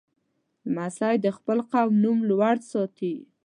لمسی 0.73 1.15
د 1.25 1.27
خپل 1.37 1.57
قوم 1.71 1.91
نوم 2.03 2.17
لوړ 2.29 2.55
ساتي. 2.71 3.15